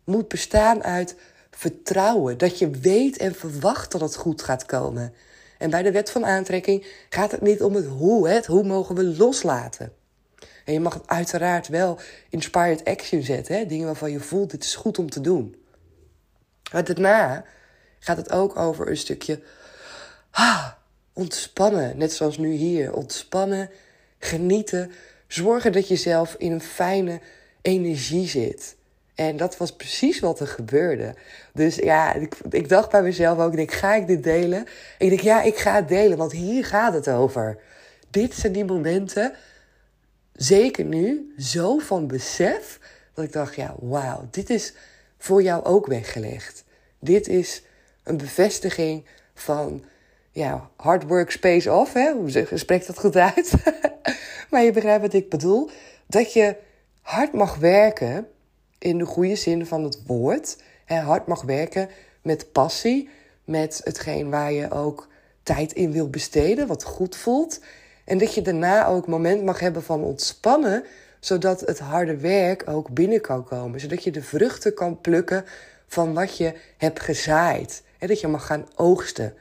moet 0.03 0.27
bestaan 0.27 0.84
uit 0.84 1.15
vertrouwen, 1.51 2.38
dat 2.38 2.60
je 2.60 2.70
weet 2.70 3.17
en 3.17 3.36
verwacht 3.36 3.91
dat 3.91 4.01
het 4.01 4.15
goed 4.15 4.41
gaat 4.41 4.65
komen. 4.65 5.13
En 5.58 5.70
bij 5.70 5.84
de 5.84 5.91
wet 5.91 6.12
van 6.12 6.25
aantrekking 6.25 6.86
gaat 7.10 7.32
het 7.32 7.41
niet 7.41 7.62
om 7.62 7.74
het 7.74 7.86
hoe, 7.86 8.29
het 8.29 8.46
hoe 8.46 8.63
mogen 8.63 8.96
we 8.96 9.03
loslaten. 9.03 9.94
En 10.67 10.74
je 10.74 10.79
mag 10.79 11.01
uiteraard 11.05 11.67
wel 11.67 12.00
inspired 12.29 12.86
action 12.86 13.21
zetten, 13.21 13.55
hè? 13.55 13.65
dingen 13.65 13.86
waarvan 13.86 14.12
je 14.12 14.19
voelt, 14.19 14.51
dit 14.51 14.63
is 14.63 14.75
goed 14.75 15.00
om 15.00 15.09
te 15.09 15.21
doen. 15.21 15.55
Maar 16.71 16.83
daarna 16.83 17.45
gaat 18.00 18.17
het 18.17 18.31
ook 18.31 18.57
over 18.57 18.89
een 18.89 18.97
stukje 18.97 19.41
ah, 20.31 20.67
ontspannen, 21.13 21.97
net 21.97 22.13
zoals 22.13 22.38
nu 22.38 22.51
hier. 22.51 22.93
Ontspannen, 22.93 23.69
genieten, 24.19 24.91
zorgen 25.27 25.71
dat 25.71 25.88
je 25.88 25.95
zelf 25.95 26.36
in 26.38 26.51
een 26.51 26.62
fijne 26.62 27.19
energie 27.62 28.27
zit. 28.27 28.75
En 29.15 29.38
dat 29.38 29.57
was 29.57 29.75
precies 29.75 30.19
wat 30.19 30.39
er 30.39 30.47
gebeurde. 30.47 31.15
Dus 31.53 31.75
ja, 31.75 32.13
ik, 32.13 32.36
ik 32.50 32.69
dacht 32.69 32.89
bij 32.91 33.01
mezelf 33.01 33.39
ook, 33.39 33.53
ik 33.53 33.71
ga 33.71 33.95
ik 33.95 34.07
dit 34.07 34.24
delen? 34.24 34.65
ik 34.97 35.09
denk, 35.09 35.21
ja, 35.21 35.41
ik 35.41 35.57
ga 35.57 35.75
het 35.75 35.88
delen, 35.88 36.17
want 36.17 36.31
hier 36.31 36.65
gaat 36.65 36.93
het 36.93 37.09
over. 37.09 37.57
Dit 38.09 38.33
zijn 38.33 38.53
die 38.53 38.65
momenten, 38.65 39.33
zeker 40.38 40.86
nu, 40.86 41.34
zo 41.38 41.77
van 41.77 42.08
besef, 42.08 42.79
dat 43.13 43.25
ik 43.25 43.32
dacht, 43.32 43.56
ja, 43.56 43.75
wauw, 43.79 44.27
dit 44.32 44.50
is 44.50 44.74
voor 45.17 45.41
jou 45.41 45.63
ook 45.63 45.86
weggelegd. 45.86 46.63
Dit 47.00 47.27
is 47.27 47.63
een 48.03 48.17
bevestiging 48.17 49.06
van, 49.34 49.84
ja, 50.32 50.70
hard 50.75 51.03
work 51.03 51.32
space 51.32 51.72
off, 51.72 51.94
hè? 51.94 52.12
Hoe 52.12 52.48
spreekt 52.53 52.88
dat 52.88 53.00
goed 53.00 53.15
uit? 53.15 53.53
maar 54.50 54.63
je 54.63 54.72
begrijpt 54.72 55.01
wat 55.01 55.13
ik 55.13 55.29
bedoel. 55.29 55.70
Dat 56.08 56.34
je 56.34 56.56
hard 57.01 57.34
mag 57.34 57.56
werken 57.56 58.27
in 58.77 58.98
de 58.98 59.06
goede 59.06 59.36
zin 59.36 59.65
van 59.65 59.84
het 59.84 60.06
woord. 60.06 60.58
En 60.86 61.03
hard 61.03 61.27
mag 61.27 61.41
werken 61.41 61.89
met 62.22 62.51
passie, 62.51 63.10
met 63.44 63.82
hetgeen 63.84 64.29
waar 64.29 64.51
je 64.51 64.72
ook 64.72 65.08
tijd 65.44 65.74
in 65.74 65.91
wil 65.91 66.10
besteden, 66.10 66.67
wat 66.67 66.84
goed 66.84 67.15
voelt. 67.15 67.60
En 68.08 68.18
dat 68.18 68.34
je 68.34 68.42
daarna 68.42 68.86
ook 68.86 69.08
moment 69.08 69.44
mag 69.44 69.60
hebben 69.60 69.84
van 69.84 70.04
ontspannen, 70.04 70.84
zodat 71.20 71.60
het 71.60 71.80
harde 71.80 72.18
werk 72.18 72.70
ook 72.70 72.90
binnen 72.90 73.22
kan 73.22 73.44
komen. 73.44 73.80
Zodat 73.80 74.04
je 74.04 74.12
de 74.12 74.22
vruchten 74.22 74.74
kan 74.74 75.02
plukken 75.02 75.46
van 75.88 76.14
wat 76.14 76.38
je 76.38 76.54
hebt 76.78 77.00
gezaaid. 77.00 77.84
En 78.00 78.08
dat 78.08 78.20
je 78.20 78.28
mag 78.28 78.46
gaan 78.46 78.68
oogsten. 78.76 79.34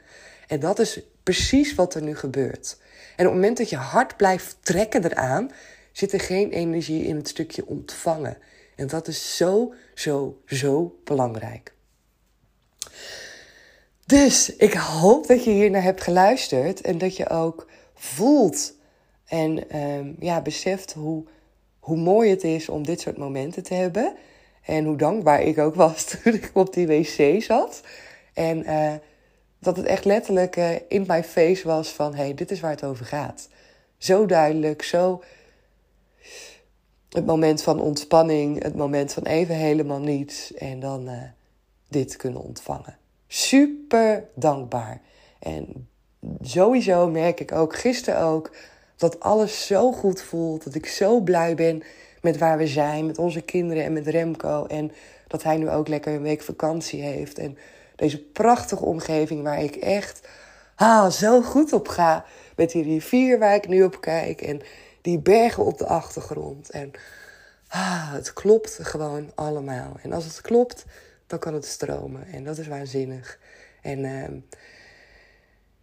En 0.47 0.59
dat 0.59 0.79
is 0.79 0.99
precies 1.23 1.75
wat 1.75 1.93
er 1.93 2.01
nu 2.01 2.15
gebeurt. 2.15 2.77
En 3.15 3.25
op 3.25 3.31
het 3.31 3.41
moment 3.41 3.57
dat 3.57 3.69
je 3.69 3.75
hard 3.75 4.17
blijft 4.17 4.57
trekken 4.61 5.03
eraan, 5.03 5.51
zit 5.91 6.13
er 6.13 6.19
geen 6.19 6.51
energie 6.51 7.05
in 7.05 7.15
het 7.15 7.27
stukje 7.27 7.65
ontvangen. 7.65 8.37
En 8.75 8.87
dat 8.87 9.07
is 9.07 9.37
zo, 9.37 9.73
zo, 9.93 10.41
zo 10.45 10.99
belangrijk. 11.03 11.73
Dus 14.05 14.55
ik 14.55 14.73
hoop 14.73 15.27
dat 15.27 15.43
je 15.43 15.51
hier 15.51 15.69
naar 15.69 15.83
hebt 15.83 16.03
geluisterd 16.03 16.81
en 16.81 16.97
dat 16.97 17.17
je 17.17 17.29
ook 17.29 17.67
voelt 17.97 18.75
en 19.25 19.77
um, 19.81 20.15
ja, 20.19 20.41
beseft 20.41 20.93
hoe, 20.93 21.23
hoe 21.79 21.97
mooi 21.97 22.29
het 22.29 22.43
is 22.43 22.69
om 22.69 22.85
dit 22.85 23.01
soort 23.01 23.17
momenten 23.17 23.63
te 23.63 23.73
hebben. 23.73 24.15
En 24.63 24.85
hoe 24.85 24.97
dankbaar 24.97 25.41
ik 25.41 25.57
ook 25.57 25.75
was 25.75 26.03
toen 26.09 26.33
ik 26.33 26.51
op 26.53 26.73
die 26.73 26.87
wc 26.87 27.43
zat. 27.43 27.81
En 28.33 28.57
uh, 28.59 28.93
dat 29.59 29.77
het 29.77 29.85
echt 29.85 30.05
letterlijk 30.05 30.55
uh, 30.55 30.75
in 30.87 31.03
my 31.07 31.23
face 31.23 31.67
was 31.67 31.89
van... 31.89 32.15
hé, 32.15 32.23
hey, 32.23 32.33
dit 32.33 32.51
is 32.51 32.59
waar 32.59 32.71
het 32.71 32.83
over 32.83 33.05
gaat. 33.05 33.49
Zo 33.97 34.25
duidelijk, 34.25 34.83
zo... 34.83 35.23
Het 37.09 37.25
moment 37.25 37.63
van 37.63 37.81
ontspanning, 37.81 38.63
het 38.63 38.75
moment 38.75 39.13
van 39.13 39.23
even 39.23 39.55
helemaal 39.55 39.99
niets... 39.99 40.53
en 40.53 40.79
dan 40.79 41.09
uh, 41.09 41.23
dit 41.89 42.15
kunnen 42.15 42.41
ontvangen. 42.41 42.97
Super 43.27 44.27
dankbaar. 44.35 45.01
En 45.39 45.87
sowieso 46.41 47.09
merk 47.09 47.39
ik 47.39 47.51
ook, 47.51 47.75
gisteren 47.75 48.21
ook... 48.21 48.51
dat 48.95 49.19
alles 49.19 49.65
zo 49.65 49.91
goed 49.91 50.21
voelt, 50.21 50.63
dat 50.63 50.75
ik 50.75 50.85
zo 50.85 51.19
blij 51.19 51.55
ben 51.55 51.83
met 52.21 52.37
waar 52.37 52.57
we 52.57 52.67
zijn... 52.67 53.05
met 53.05 53.17
onze 53.17 53.41
kinderen 53.41 53.83
en 53.83 53.93
met 53.93 54.07
Remco... 54.07 54.65
en 54.65 54.91
dat 55.27 55.43
hij 55.43 55.57
nu 55.57 55.69
ook 55.69 55.87
lekker 55.87 56.13
een 56.13 56.21
week 56.21 56.41
vakantie 56.41 57.01
heeft... 57.01 57.37
en 57.37 57.57
deze 57.95 58.23
prachtige 58.23 58.85
omgeving 58.85 59.43
waar 59.43 59.63
ik 59.63 59.75
echt 59.75 60.27
ah, 60.75 61.09
zo 61.09 61.41
goed 61.41 61.73
op 61.73 61.87
ga. 61.87 62.25
Met 62.55 62.71
die 62.71 62.83
rivier 62.83 63.39
waar 63.39 63.55
ik 63.55 63.67
nu 63.67 63.83
op 63.83 64.01
kijk 64.01 64.41
en 64.41 64.61
die 65.01 65.19
bergen 65.19 65.65
op 65.65 65.77
de 65.77 65.85
achtergrond. 65.85 66.69
En 66.69 66.91
ah, 67.67 68.11
het 68.13 68.33
klopt 68.33 68.79
gewoon 68.81 69.31
allemaal. 69.35 69.97
En 70.01 70.13
als 70.13 70.25
het 70.25 70.41
klopt, 70.41 70.85
dan 71.27 71.39
kan 71.39 71.53
het 71.53 71.65
stromen. 71.65 72.27
En 72.27 72.43
dat 72.43 72.57
is 72.57 72.67
waanzinnig. 72.67 73.39
En 73.81 73.99
uh, 73.99 74.23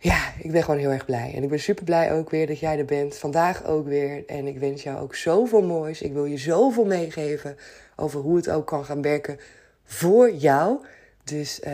ja, 0.04 0.32
ik 0.38 0.52
ben 0.52 0.62
gewoon 0.62 0.80
heel 0.80 0.90
erg 0.90 1.04
blij. 1.04 1.32
En 1.34 1.42
ik 1.42 1.48
ben 1.48 1.60
super 1.60 1.84
blij 1.84 2.12
ook 2.12 2.30
weer 2.30 2.46
dat 2.46 2.58
jij 2.58 2.78
er 2.78 2.84
bent. 2.84 3.16
Vandaag 3.16 3.64
ook 3.64 3.86
weer. 3.86 4.26
En 4.26 4.46
ik 4.46 4.58
wens 4.58 4.82
jou 4.82 4.98
ook 4.98 5.14
zoveel 5.14 5.62
moois. 5.62 6.02
Ik 6.02 6.12
wil 6.12 6.24
je 6.24 6.36
zoveel 6.36 6.84
meegeven 6.84 7.56
over 7.96 8.20
hoe 8.20 8.36
het 8.36 8.50
ook 8.50 8.66
kan 8.66 8.84
gaan 8.84 9.02
werken 9.02 9.38
voor 9.84 10.32
jou. 10.32 10.78
Dus 11.24 11.60
uh, 11.66 11.72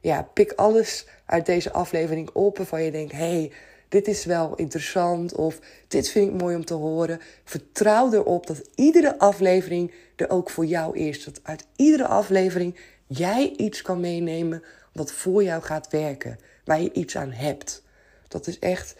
ja, 0.00 0.22
pik 0.22 0.52
alles 0.52 1.06
uit 1.26 1.46
deze 1.46 1.72
aflevering 1.72 2.30
op 2.32 2.56
waarvan 2.56 2.82
je 2.82 2.90
denkt: 2.90 3.12
hey, 3.12 3.52
dit 3.88 4.08
is 4.08 4.24
wel 4.24 4.54
interessant 4.54 5.34
of 5.34 5.58
dit 5.88 6.08
vind 6.08 6.28
ik 6.34 6.40
mooi 6.40 6.56
om 6.56 6.64
te 6.64 6.74
horen. 6.74 7.20
Vertrouw 7.44 8.12
erop 8.12 8.46
dat 8.46 8.68
iedere 8.74 9.18
aflevering 9.18 9.92
er 10.16 10.30
ook 10.30 10.50
voor 10.50 10.66
jou 10.66 10.98
is. 10.98 11.24
Dat 11.24 11.40
uit 11.42 11.66
iedere 11.76 12.06
aflevering 12.06 12.76
jij 13.06 13.52
iets 13.56 13.82
kan 13.82 14.00
meenemen 14.00 14.62
wat 14.92 15.12
voor 15.12 15.42
jou 15.42 15.62
gaat 15.62 15.90
werken, 15.90 16.38
waar 16.64 16.82
je 16.82 16.92
iets 16.92 17.16
aan 17.16 17.32
hebt. 17.32 17.82
Dat 18.28 18.46
is 18.46 18.58
echt 18.58 18.96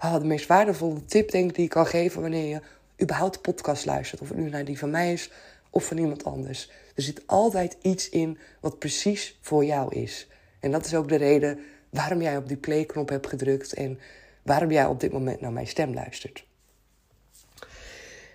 oh, 0.00 0.14
de 0.14 0.24
meest 0.24 0.46
waardevolle 0.46 1.04
tip, 1.04 1.30
denk 1.30 1.48
ik, 1.48 1.54
die 1.54 1.64
ik 1.64 1.70
kan 1.70 1.86
geven 1.86 2.20
wanneer 2.20 2.48
je 2.48 2.60
überhaupt 3.02 3.34
de 3.34 3.40
podcast 3.40 3.86
luistert. 3.86 4.20
Of 4.20 4.28
het 4.28 4.38
nu 4.38 4.48
naar 4.48 4.64
die 4.64 4.78
van 4.78 4.90
mij 4.90 5.12
is 5.12 5.30
of 5.70 5.84
van 5.84 5.98
iemand 5.98 6.24
anders. 6.24 6.70
Er 6.94 7.02
zit 7.02 7.22
altijd 7.26 7.76
iets 7.82 8.08
in 8.08 8.38
wat 8.60 8.78
precies 8.78 9.38
voor 9.40 9.64
jou 9.64 9.94
is. 9.94 10.26
En 10.60 10.70
dat 10.70 10.86
is 10.86 10.94
ook 10.94 11.08
de 11.08 11.16
reden 11.16 11.60
waarom 11.90 12.22
jij 12.22 12.36
op 12.36 12.48
die 12.48 12.56
play-knop 12.56 13.08
hebt 13.08 13.26
gedrukt 13.26 13.72
en 13.72 13.98
waarom 14.42 14.70
jij 14.70 14.86
op 14.86 15.00
dit 15.00 15.12
moment 15.12 15.40
naar 15.40 15.52
mijn 15.52 15.66
stem 15.66 15.94
luistert. 15.94 16.46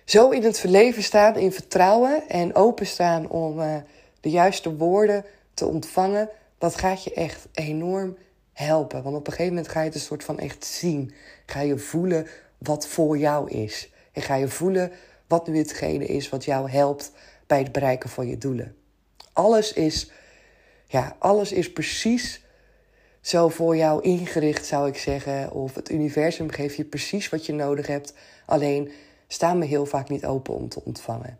Zo 0.04 0.30
in 0.30 0.42
het 0.42 0.60
verleven 0.60 1.02
staan, 1.02 1.36
in 1.36 1.52
vertrouwen 1.52 2.28
en 2.28 2.54
openstaan 2.54 3.28
om 3.28 3.58
uh, 3.58 3.76
de 4.20 4.30
juiste 4.30 4.76
woorden 4.76 5.24
te 5.54 5.66
ontvangen, 5.66 6.28
dat 6.58 6.76
gaat 6.76 7.04
je 7.04 7.14
echt 7.14 7.48
enorm 7.52 8.16
helpen. 8.54 9.02
Want 9.02 9.16
op 9.16 9.26
een 9.26 9.32
gegeven 9.32 9.54
moment 9.54 9.72
ga 9.72 9.80
je 9.80 9.86
het 9.86 9.94
een 9.94 10.00
soort 10.00 10.24
van 10.24 10.38
echt 10.38 10.64
zien. 10.64 11.14
Ga 11.46 11.60
je 11.60 11.78
voelen 11.78 12.26
wat 12.58 12.86
voor 12.86 13.18
jou 13.18 13.50
is. 13.50 13.90
En 14.12 14.22
ga 14.22 14.34
je 14.34 14.48
voelen 14.48 14.92
wat 15.26 15.46
nu 15.46 15.58
hetgene 15.58 16.06
is 16.06 16.28
wat 16.28 16.44
jou 16.44 16.70
helpt 16.70 17.12
bij 17.46 17.58
het 17.58 17.72
bereiken 17.72 18.10
van 18.10 18.26
je 18.26 18.38
doelen. 18.38 18.76
Alles 19.32 19.72
is, 19.72 20.10
ja, 20.86 21.16
alles 21.18 21.52
is 21.52 21.72
precies 21.72 22.42
zo 23.20 23.48
voor 23.48 23.76
jou 23.76 24.02
ingericht, 24.02 24.66
zou 24.66 24.88
ik 24.88 24.96
zeggen. 24.96 25.52
Of 25.52 25.74
het 25.74 25.90
universum 25.90 26.50
geeft 26.50 26.76
je 26.76 26.84
precies 26.84 27.28
wat 27.28 27.46
je 27.46 27.52
nodig 27.52 27.86
hebt. 27.86 28.14
Alleen 28.46 28.92
staan 29.26 29.60
we 29.60 29.66
heel 29.66 29.86
vaak 29.86 30.08
niet 30.08 30.26
open 30.26 30.54
om 30.54 30.68
te 30.68 30.84
ontvangen. 30.84 31.38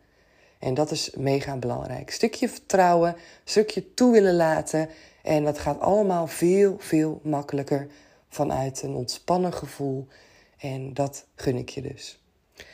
En 0.59 0.73
dat 0.73 0.91
is 0.91 1.11
mega 1.17 1.57
belangrijk. 1.57 2.11
Stukje 2.11 2.49
vertrouwen, 2.49 3.15
stukje 3.43 3.93
toe 3.93 4.11
willen 4.11 4.35
laten. 4.35 4.89
En 5.25 5.43
dat 5.43 5.59
gaat 5.59 5.79
allemaal 5.79 6.27
veel, 6.27 6.75
veel 6.79 7.19
makkelijker 7.23 7.87
vanuit 8.29 8.81
een 8.83 8.95
ontspannen 8.95 9.53
gevoel. 9.53 10.07
En 10.57 10.93
dat 10.93 11.25
gun 11.35 11.55
ik 11.55 11.69
je 11.69 11.81
dus. 11.81 12.19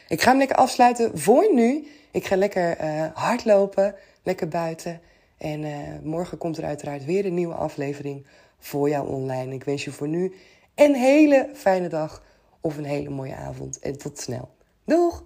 Ik 0.08 0.22
ga 0.22 0.30
hem 0.30 0.38
lekker 0.38 0.58
afsluiten 0.58 1.20
voor 1.20 1.54
nu. 1.54 1.88
Ik 2.12 2.26
ga 2.26 2.36
lekker 2.36 2.84
uh, 2.84 3.06
hardlopen, 3.14 3.96
lekker 4.24 4.48
buiten. 4.48 5.02
En 5.38 5.64
uh, 5.64 5.78
morgen 6.04 6.38
komt 6.38 6.58
er 6.58 6.64
uiteraard 6.64 7.06
weer 7.06 7.26
een 7.26 7.34
nieuwe 7.34 7.54
aflevering 7.54 8.26
voor 8.60 8.90
jou 8.90 9.08
online. 9.08 9.54
Ik 9.54 9.64
wens 9.64 9.84
je 9.84 9.92
voor 9.92 10.08
nu 10.08 10.34
een 10.76 10.96
hele 10.96 11.50
fijne 11.54 11.88
dag 11.88 12.24
of 12.62 12.78
een 12.78 12.86
hele 12.86 13.10
mooie 13.10 13.36
avond. 13.36 13.80
En 13.80 13.98
tot 13.98 14.20
snel. 14.20 14.50
Doeg! 14.86 15.24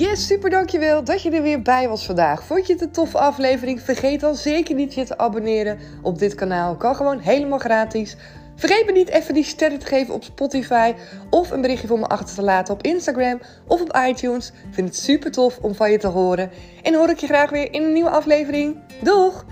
Yes, 0.00 0.26
super 0.26 0.50
dankjewel 0.50 1.04
dat 1.04 1.22
je 1.22 1.30
er 1.30 1.42
weer 1.42 1.62
bij 1.62 1.88
was 1.88 2.06
vandaag. 2.06 2.44
Vond 2.44 2.66
je 2.66 2.72
het 2.72 2.82
een 2.82 2.90
toffe 2.90 3.18
aflevering? 3.18 3.82
Vergeet 3.82 4.20
dan 4.20 4.34
zeker 4.34 4.74
niet 4.74 4.94
je 4.94 5.04
te 5.04 5.18
abonneren 5.18 5.78
op 6.02 6.18
dit 6.18 6.34
kanaal. 6.34 6.76
Kan 6.76 6.96
gewoon 6.96 7.18
helemaal 7.18 7.58
gratis. 7.58 8.16
Vergeet 8.56 8.86
me 8.86 8.92
niet 8.92 9.08
even 9.08 9.34
die 9.34 9.44
sterren 9.44 9.78
te 9.78 9.86
geven 9.86 10.14
op 10.14 10.24
Spotify 10.24 10.94
of 11.30 11.50
een 11.50 11.60
berichtje 11.60 11.86
voor 11.86 11.98
me 11.98 12.06
achter 12.06 12.34
te 12.34 12.42
laten 12.42 12.74
op 12.74 12.82
Instagram 12.82 13.40
of 13.66 13.80
op 13.80 13.98
iTunes. 14.08 14.48
Ik 14.48 14.74
vind 14.74 14.88
het 14.88 14.96
super 14.96 15.30
tof 15.30 15.58
om 15.58 15.74
van 15.74 15.90
je 15.90 15.98
te 15.98 16.06
horen. 16.06 16.50
En 16.82 16.94
hoor 16.94 17.08
ik 17.08 17.18
je 17.18 17.26
graag 17.26 17.50
weer 17.50 17.72
in 17.72 17.82
een 17.82 17.92
nieuwe 17.92 18.10
aflevering. 18.10 18.76
Doeg! 19.02 19.44